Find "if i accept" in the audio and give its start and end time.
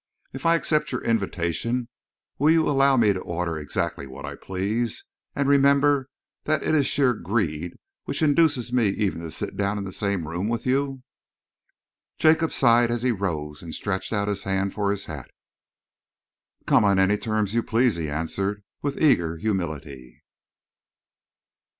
0.33-0.91